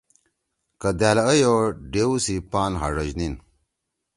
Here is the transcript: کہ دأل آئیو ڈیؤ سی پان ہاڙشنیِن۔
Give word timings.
کہ 0.79 0.89
دأل 0.99 1.17
آئیو 1.29 1.53
ڈیؤ 1.91 2.11
سی 2.25 2.35
پان 2.51 2.71
ہاڙشنیِن۔ 2.81 3.33